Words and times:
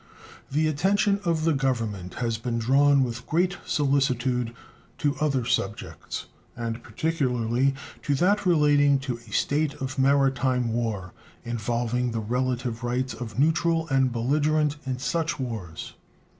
The 0.49 0.67
attention 0.67 1.19
of 1.25 1.43
the 1.43 1.53
Government 1.53 2.15
has 2.15 2.39
been 2.39 2.57
drawn 2.57 3.03
with 3.03 3.27
great 3.27 3.59
solicitude 3.67 4.51
to 4.97 5.15
other 5.17 5.45
subjects, 5.45 6.25
and 6.57 6.81
particularly 6.81 7.75
to 8.01 8.15
that 8.15 8.43
relating 8.43 8.97
to 9.01 9.17
a 9.17 9.31
state 9.31 9.75
of 9.75 9.99
maritime 9.99 10.73
war, 10.73 11.13
involving 11.45 12.09
the 12.13 12.19
relative 12.19 12.83
rights 12.83 13.13
of 13.13 13.37
neutral 13.37 13.87
and 13.89 14.11
belligerent 14.11 14.77
in 14.87 14.97
such 14.97 15.39
wars. 15.39 15.93